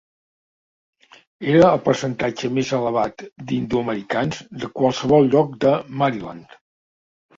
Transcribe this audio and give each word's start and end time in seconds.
Era 1.49 1.67
el 1.73 1.81
percentatge 1.89 2.49
més 2.55 2.71
elevat 2.77 3.23
d'hindú-americans 3.51 4.41
de 4.65 4.71
qualsevol 4.81 5.33
lloc 5.35 5.57
de 5.67 5.77
Maryland. 6.01 6.61